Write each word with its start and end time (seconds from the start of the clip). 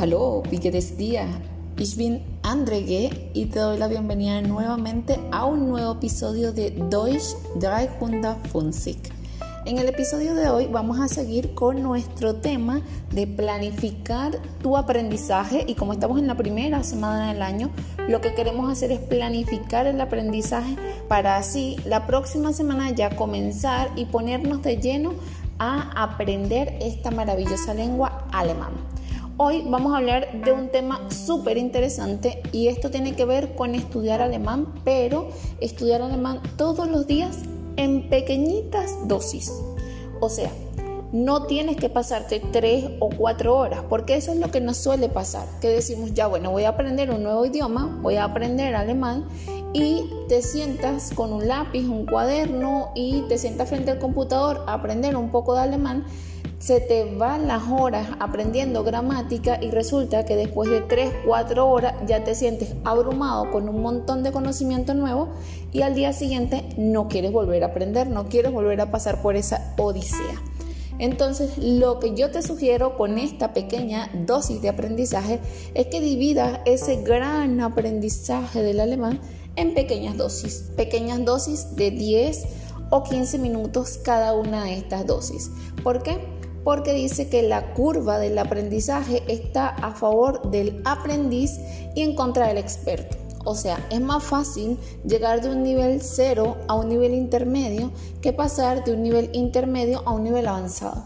Hallo, 0.00 0.42
hallo, 0.42 0.42
wie 0.50 0.68
es? 0.76 0.94
Ich 1.78 1.96
bin 1.96 2.20
André 2.42 3.10
y 3.32 3.46
te 3.46 3.60
doy 3.60 3.78
la 3.78 3.86
bienvenida 3.86 4.40
nuevamente 4.40 5.20
a 5.30 5.44
un 5.44 5.68
nuevo 5.68 5.92
episodio 5.92 6.52
de 6.52 6.70
Deutsch 6.90 7.36
350. 7.60 9.10
En 9.66 9.78
el 9.78 9.88
episodio 9.88 10.34
de 10.34 10.48
hoy 10.48 10.66
vamos 10.66 10.98
a 10.98 11.06
seguir 11.06 11.54
con 11.54 11.82
nuestro 11.82 12.36
tema 12.36 12.80
de 13.12 13.28
planificar 13.28 14.40
tu 14.62 14.76
aprendizaje 14.76 15.64
y 15.68 15.74
como 15.74 15.92
estamos 15.92 16.18
en 16.18 16.26
la 16.26 16.36
primera 16.36 16.82
semana 16.82 17.32
del 17.32 17.42
año, 17.42 17.70
lo 18.08 18.20
que 18.20 18.34
queremos 18.34 18.70
hacer 18.70 18.90
es 18.90 19.00
planificar 19.00 19.86
el 19.86 20.00
aprendizaje 20.00 20.76
para 21.08 21.36
así 21.36 21.76
la 21.84 22.06
próxima 22.06 22.52
semana 22.52 22.90
ya 22.90 23.14
comenzar 23.14 23.90
y 23.94 24.06
ponernos 24.06 24.62
de 24.62 24.76
lleno 24.78 25.12
a 25.58 26.02
aprender 26.02 26.78
esta 26.80 27.12
maravillosa 27.12 27.74
lengua 27.74 28.26
alemán. 28.32 28.72
Hoy 29.36 29.64
vamos 29.66 29.92
a 29.92 29.96
hablar 29.96 30.44
de 30.44 30.52
un 30.52 30.68
tema 30.68 31.10
súper 31.10 31.58
interesante 31.58 32.40
y 32.52 32.68
esto 32.68 32.92
tiene 32.92 33.16
que 33.16 33.24
ver 33.24 33.56
con 33.56 33.74
estudiar 33.74 34.22
alemán, 34.22 34.72
pero 34.84 35.28
estudiar 35.60 36.02
alemán 36.02 36.40
todos 36.56 36.88
los 36.88 37.08
días 37.08 37.38
en 37.76 38.08
pequeñitas 38.08 39.08
dosis. 39.08 39.52
O 40.20 40.28
sea, 40.28 40.52
no 41.10 41.46
tienes 41.46 41.76
que 41.76 41.88
pasarte 41.88 42.40
tres 42.52 42.84
o 43.00 43.08
cuatro 43.08 43.56
horas, 43.56 43.82
porque 43.88 44.14
eso 44.14 44.30
es 44.30 44.38
lo 44.38 44.52
que 44.52 44.60
nos 44.60 44.76
suele 44.76 45.08
pasar, 45.08 45.48
que 45.60 45.68
decimos, 45.68 46.14
ya 46.14 46.28
bueno, 46.28 46.52
voy 46.52 46.62
a 46.62 46.68
aprender 46.68 47.10
un 47.10 47.24
nuevo 47.24 47.44
idioma, 47.44 47.98
voy 48.02 48.14
a 48.14 48.24
aprender 48.24 48.76
alemán 48.76 49.26
y 49.72 50.08
te 50.28 50.42
sientas 50.42 51.10
con 51.12 51.32
un 51.32 51.48
lápiz, 51.48 51.88
un 51.88 52.06
cuaderno 52.06 52.92
y 52.94 53.22
te 53.22 53.36
sientas 53.36 53.68
frente 53.68 53.90
al 53.90 53.98
computador 53.98 54.62
a 54.68 54.74
aprender 54.74 55.16
un 55.16 55.32
poco 55.32 55.54
de 55.54 55.62
alemán, 55.62 56.04
se 56.58 56.80
te 56.80 57.04
van 57.16 57.48
las 57.48 57.62
horas 57.70 58.08
aprendiendo 58.20 58.84
gramática 58.84 59.58
y 59.62 59.70
resulta 59.70 60.24
que 60.24 60.36
después 60.36 60.70
de 60.70 60.80
3, 60.80 61.12
4 61.26 61.68
horas 61.68 61.94
ya 62.06 62.24
te 62.24 62.34
sientes 62.34 62.74
abrumado 62.84 63.50
con 63.50 63.68
un 63.68 63.82
montón 63.82 64.22
de 64.22 64.32
conocimiento 64.32 64.94
nuevo 64.94 65.28
y 65.72 65.82
al 65.82 65.94
día 65.94 66.12
siguiente 66.12 66.64
no 66.76 67.08
quieres 67.08 67.32
volver 67.32 67.62
a 67.64 67.68
aprender, 67.68 68.08
no 68.08 68.28
quieres 68.28 68.52
volver 68.52 68.80
a 68.80 68.90
pasar 68.90 69.20
por 69.22 69.36
esa 69.36 69.74
odisea. 69.76 70.42
Entonces, 70.98 71.58
lo 71.58 71.98
que 71.98 72.14
yo 72.14 72.30
te 72.30 72.40
sugiero 72.40 72.96
con 72.96 73.18
esta 73.18 73.52
pequeña 73.52 74.10
dosis 74.26 74.62
de 74.62 74.68
aprendizaje 74.68 75.40
es 75.74 75.88
que 75.88 76.00
dividas 76.00 76.60
ese 76.66 77.02
gran 77.02 77.60
aprendizaje 77.60 78.62
del 78.62 78.78
alemán 78.78 79.20
en 79.56 79.74
pequeñas 79.74 80.16
dosis, 80.16 80.70
pequeñas 80.76 81.24
dosis 81.24 81.74
de 81.74 81.90
10 81.90 82.44
o 82.90 83.02
15 83.02 83.38
minutos 83.38 83.98
cada 84.04 84.34
una 84.34 84.64
de 84.64 84.74
estas 84.74 85.06
dosis. 85.06 85.50
¿Por 85.82 86.02
qué? 86.02 86.33
Porque 86.64 86.92
dice 86.92 87.28
que 87.28 87.42
la 87.42 87.74
curva 87.74 88.18
del 88.18 88.38
aprendizaje 88.38 89.22
está 89.28 89.68
a 89.68 89.92
favor 89.92 90.50
del 90.50 90.80
aprendiz 90.84 91.60
y 91.94 92.02
en 92.02 92.14
contra 92.14 92.48
del 92.48 92.58
experto. 92.58 93.16
O 93.44 93.54
sea, 93.54 93.86
es 93.90 94.00
más 94.00 94.24
fácil 94.24 94.78
llegar 95.06 95.42
de 95.42 95.50
un 95.50 95.62
nivel 95.62 96.00
cero 96.00 96.56
a 96.66 96.74
un 96.74 96.88
nivel 96.88 97.12
intermedio 97.14 97.92
que 98.22 98.32
pasar 98.32 98.84
de 98.84 98.94
un 98.94 99.02
nivel 99.02 99.28
intermedio 99.34 100.02
a 100.06 100.12
un 100.12 100.24
nivel 100.24 100.48
avanzado 100.48 101.04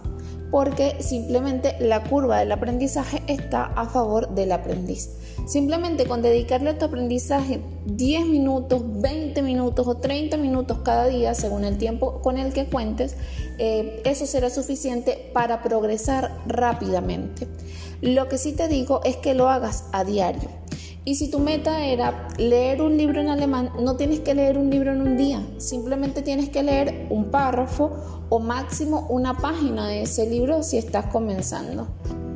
porque 0.51 0.97
simplemente 1.01 1.77
la 1.81 2.03
curva 2.05 2.39
del 2.39 2.53
aprendizaje 2.53 3.23
está 3.27 3.65
a 3.65 3.87
favor 3.87 4.29
del 4.31 4.53
aprendiz. 4.53 5.11
Simplemente 5.47 6.07
con 6.07 6.23
dedicarle 6.23 6.71
a 6.71 6.79
tu 6.79 6.87
aprendizaje 6.87 7.61
10 7.87 8.27
minutos, 8.27 8.83
20 9.01 9.28
o 9.77 9.97
30 9.97 10.37
minutos 10.37 10.79
cada 10.85 11.07
día, 11.07 11.35
según 11.35 11.65
el 11.65 11.79
tiempo 11.79 12.21
con 12.23 12.39
el 12.39 12.53
que 12.53 12.67
cuentes, 12.67 13.17
eh, 13.59 14.03
eso 14.05 14.27
será 14.27 14.51
suficiente 14.51 15.31
para 15.33 15.63
progresar 15.63 16.37
rápidamente. 16.47 17.49
Lo 18.01 18.29
que 18.29 18.39
sí 18.39 18.53
te 18.53 18.69
digo 18.69 19.01
es 19.05 19.17
que 19.17 19.35
lo 19.35 19.49
hagas 19.49 19.85
a 19.93 20.05
diario. 20.05 20.49
Y 21.05 21.15
si 21.15 21.31
tu 21.31 21.39
meta 21.39 21.87
era 21.87 22.29
leer 22.37 22.83
un 22.83 22.97
libro 22.97 23.21
en 23.21 23.29
alemán, 23.29 23.71
no 23.81 23.97
tienes 23.97 24.21
que 24.21 24.35
leer 24.35 24.59
un 24.59 24.69
libro 24.69 24.93
en 24.93 25.01
un 25.01 25.17
día, 25.17 25.47
simplemente 25.57 26.21
tienes 26.23 26.51
que 26.51 26.63
leer 26.63 27.07
un 27.09 27.31
párrafo 27.31 27.93
o 28.29 28.39
máximo 28.41 29.07
una 29.09 29.35
página 29.39 29.89
de 29.89 30.03
ese 30.03 30.29
libro 30.29 30.63
si 30.63 30.77
estás 30.77 31.07
comenzando. 31.07 31.89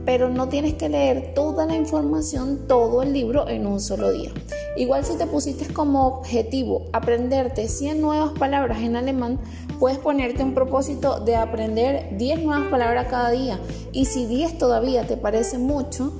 Pero 0.05 0.31
no 0.31 0.49
tienes 0.49 0.75
que 0.75 0.89
leer 0.89 1.35
toda 1.35 1.67
la 1.67 1.77
información, 1.77 2.67
todo 2.67 3.03
el 3.03 3.13
libro 3.13 3.47
en 3.47 3.67
un 3.67 3.79
solo 3.79 4.11
día. 4.11 4.33
Igual 4.77 5.05
si 5.05 5.17
te 5.17 5.27
pusiste 5.27 5.73
como 5.73 6.07
objetivo 6.07 6.87
aprenderte 6.93 7.69
100 7.69 8.01
nuevas 8.01 8.33
palabras 8.39 8.81
en 8.81 8.97
alemán, 8.97 9.39
puedes 9.79 9.99
ponerte 9.99 10.43
un 10.43 10.55
propósito 10.55 11.21
de 11.21 11.37
aprender 11.37 12.17
10 12.17 12.43
nuevas 12.43 12.69
palabras 12.71 13.09
cada 13.09 13.31
día. 13.31 13.61
Y 13.93 14.07
si 14.07 14.25
10 14.25 14.57
todavía 14.57 15.07
te 15.07 15.19
parece 15.19 15.59
mucho, 15.59 16.13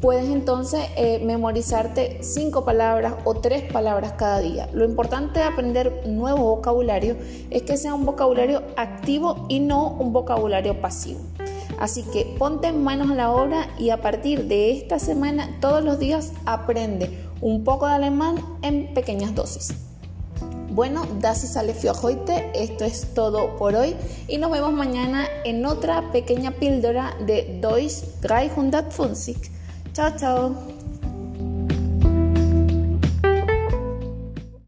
puedes 0.00 0.28
entonces 0.28 0.82
eh, 0.96 1.20
memorizarte 1.24 2.18
cinco 2.22 2.64
palabras 2.64 3.14
o 3.24 3.34
tres 3.34 3.62
palabras 3.72 4.12
cada 4.12 4.38
día. 4.38 4.68
Lo 4.72 4.84
importante 4.84 5.40
de 5.40 5.46
aprender 5.46 6.02
nuevo 6.06 6.56
vocabulario 6.56 7.16
es 7.50 7.62
que 7.62 7.76
sea 7.76 7.94
un 7.94 8.06
vocabulario 8.06 8.62
activo 8.76 9.46
y 9.48 9.58
no 9.58 9.88
un 9.88 10.12
vocabulario 10.12 10.80
pasivo. 10.80 11.20
Así 11.78 12.02
que 12.02 12.34
ponte 12.38 12.72
manos 12.72 13.10
a 13.10 13.14
la 13.14 13.30
obra 13.30 13.68
y 13.78 13.90
a 13.90 14.00
partir 14.00 14.44
de 14.44 14.72
esta 14.72 14.98
semana 14.98 15.56
todos 15.60 15.84
los 15.84 15.98
días 15.98 16.32
aprende 16.44 17.26
un 17.40 17.64
poco 17.64 17.86
de 17.86 17.94
alemán 17.94 18.36
en 18.62 18.94
pequeñas 18.94 19.34
dosis. 19.34 19.74
Bueno, 20.76 21.06
das 21.20 21.56
alles 21.56 21.78
für 21.78 21.92
heute. 21.92 22.50
Esto 22.54 22.84
es 22.84 23.14
todo 23.14 23.56
por 23.56 23.74
hoy 23.74 23.96
y 24.28 24.36
nos 24.36 24.50
vemos 24.50 24.74
mañana 24.74 25.26
en 25.44 25.64
otra 25.64 26.12
pequeña 26.12 26.50
píldora 26.50 27.16
de 27.26 27.58
Deutsch 27.62 28.02
350. 28.20 29.50
Chao, 29.94 30.10
chao. 30.18 30.85